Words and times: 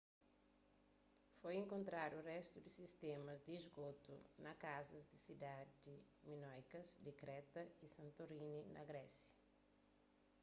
foi 1.41 1.53
enkontradu 1.63 2.17
réstu 2.31 2.57
di 2.61 2.71
sistémas 2.79 3.39
di 3.47 3.53
sgotu 3.65 4.15
na 4.43 4.53
kazas 4.63 5.03
di 5.11 5.17
sidadi 5.25 5.95
minóikas 6.27 6.87
di 7.03 7.11
kreta 7.21 7.61
y 7.85 7.87
santorini 7.95 8.57
na 8.73 8.81
grésia 8.89 9.33